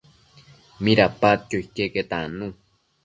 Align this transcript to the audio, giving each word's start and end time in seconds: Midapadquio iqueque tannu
Midapadquio 0.83 1.57
iqueque 1.63 2.01
tannu 2.11 2.47